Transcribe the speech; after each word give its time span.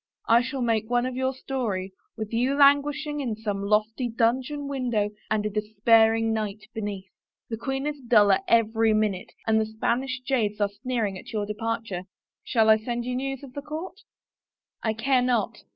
I 0.27 0.41
shall 0.41 0.63
make 0.63 0.89
one 0.89 1.05
of 1.05 1.15
your 1.15 1.31
story, 1.31 1.91
with 2.17 2.33
you 2.33 2.55
languish 2.55 3.05
ing 3.05 3.19
in 3.19 3.35
some 3.35 3.61
lofty 3.61 4.09
dungeon 4.09 4.67
window 4.67 5.11
and 5.29 5.45
a 5.45 5.49
despairing 5.51 6.33
knight 6.33 6.65
beneath. 6.73 7.05
The 7.51 7.57
queen 7.57 7.85
is 7.85 7.99
duller 8.07 8.39
every 8.47 8.95
minute 8.95 9.31
and 9.45 9.61
the 9.61 9.65
Spanish 9.67 10.19
jades 10.21 10.59
are 10.59 10.69
sneering 10.69 11.19
at 11.19 11.31
your 11.31 11.45
departure.... 11.45 12.05
Shall 12.43 12.67
I 12.69 12.77
send 12.79 13.05
you 13.05 13.15
news 13.15 13.43
of 13.43 13.53
the 13.53 13.61
court?" 13.61 13.99
"I 14.81 14.93
care 14.93 15.21
not." 15.21 15.59